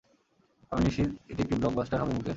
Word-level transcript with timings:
আমি 0.71 0.81
নিশ্চিত 0.85 1.09
এটি 1.31 1.41
একটি 1.41 1.55
ব্লকবাস্টার 1.55 1.99
হবে 2.01 2.13
মুকেশ। 2.13 2.29